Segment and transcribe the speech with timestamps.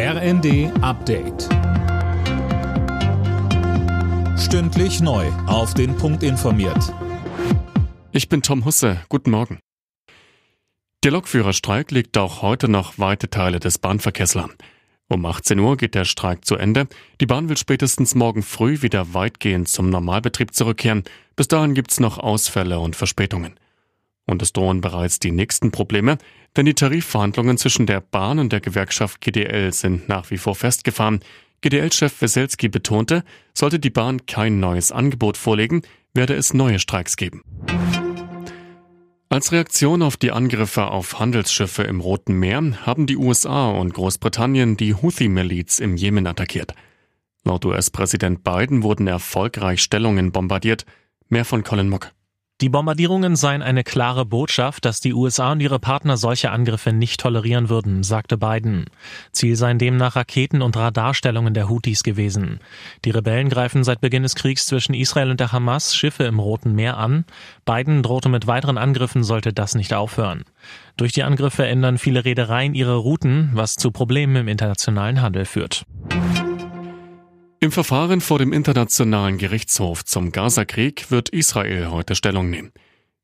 [0.00, 1.48] RND Update.
[4.38, 5.26] Stündlich neu.
[5.48, 6.94] Auf den Punkt informiert.
[8.12, 9.00] Ich bin Tom Husse.
[9.08, 9.58] Guten Morgen.
[11.02, 14.52] Der Lokführerstreik legt auch heute noch weite Teile des Bahnverkehrs lahm.
[15.08, 16.86] Um 18 Uhr geht der Streik zu Ende.
[17.20, 21.02] Die Bahn will spätestens morgen früh wieder weitgehend zum Normalbetrieb zurückkehren.
[21.34, 23.58] Bis dahin gibt's noch Ausfälle und Verspätungen.
[24.26, 26.18] Und es drohen bereits die nächsten Probleme,
[26.56, 31.20] denn die Tarifverhandlungen zwischen der Bahn und der Gewerkschaft GDL sind nach wie vor festgefahren.
[31.60, 35.82] GDL-Chef Weselski betonte, sollte die Bahn kein neues Angebot vorlegen,
[36.14, 37.42] werde es neue Streiks geben.
[39.30, 44.78] Als Reaktion auf die Angriffe auf Handelsschiffe im Roten Meer haben die USA und Großbritannien
[44.78, 46.72] die Houthi-Miliz im Jemen attackiert.
[47.44, 50.86] Laut US-Präsident Biden wurden erfolgreich Stellungen bombardiert.
[51.28, 52.12] Mehr von Colin Mock.
[52.60, 57.20] Die Bombardierungen seien eine klare Botschaft, dass die USA und ihre Partner solche Angriffe nicht
[57.20, 58.86] tolerieren würden, sagte Biden.
[59.30, 62.58] Ziel seien demnach Raketen- und Radarstellungen der Houthis gewesen.
[63.04, 66.74] Die Rebellen greifen seit Beginn des Kriegs zwischen Israel und der Hamas Schiffe im Roten
[66.74, 67.24] Meer an.
[67.64, 70.42] Biden drohte mit weiteren Angriffen, sollte das nicht aufhören.
[70.96, 75.84] Durch die Angriffe ändern viele Reedereien ihre Routen, was zu Problemen im internationalen Handel führt.
[77.60, 82.70] Im Verfahren vor dem Internationalen Gerichtshof zum Gazakrieg wird Israel heute Stellung nehmen.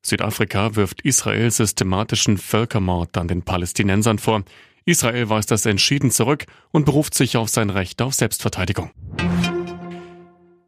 [0.03, 4.43] Südafrika wirft Israel systematischen Völkermord an den Palästinensern vor.
[4.87, 8.91] Israel weist das entschieden zurück und beruft sich auf sein Recht auf Selbstverteidigung.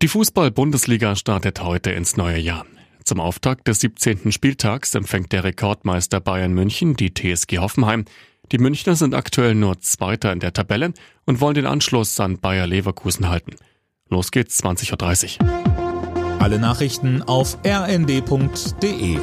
[0.01, 2.67] Die Fußball-Bundesliga startet heute ins neue Jahr.
[3.03, 4.31] Zum Auftakt des 17.
[4.31, 8.05] Spieltags empfängt der Rekordmeister Bayern München die TSG Hoffenheim.
[8.53, 10.93] Die Münchner sind aktuell nur Zweiter in der Tabelle
[11.25, 13.57] und wollen den Anschluss an Bayer Leverkusen halten.
[14.09, 16.41] Los geht's 20.30 Uhr.
[16.41, 19.19] Alle Nachrichten auf rnd.de